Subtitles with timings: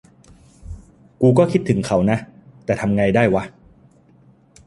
[1.21, 2.17] กูก็คิดถึงเขานะ
[2.65, 3.43] แต่ทำไงได้วะ